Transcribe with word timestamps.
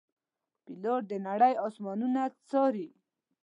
پیلوټ 0.63 1.01
د 1.11 1.13
نړۍ 1.27 1.53
آسمانونه 1.67 2.21
څاري. 2.49 2.87